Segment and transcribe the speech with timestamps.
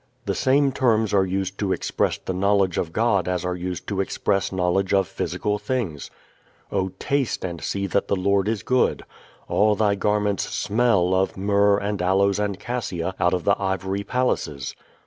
[0.25, 4.01] The same terms are used to express the knowledge of God as are used to
[4.01, 6.09] express knowledge of physical things.
[6.71, 9.05] "O taste and see that the Lord is good."
[9.47, 14.75] "All thy garments smell of myrrh, and aloes, and cassia, out of the ivory palaces."